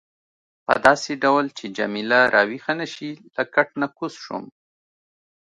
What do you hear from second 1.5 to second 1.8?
چې